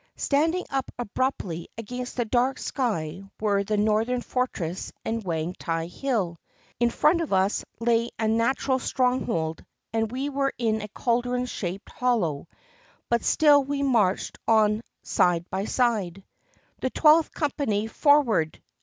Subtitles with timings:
[0.17, 6.39] Standing up abruptly against the dark sky were the Northern Fortress and Wang tai Hill.
[6.79, 11.91] In front of us lay a natural stronghold, and we were in a caldron shaped
[11.91, 12.47] hollow.
[13.09, 16.23] But still we marched on side by side.
[16.79, 18.59] "The Twelfth Company forward!"